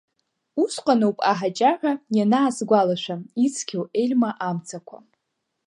Усҟаноуп 0.63 1.17
аҳаҷаҳәа 1.31 1.93
ианаасгәалашәа 2.17 3.15
Ицқьоу 3.45 3.85
Ельма 4.01 4.31
амцақәа. 4.49 4.97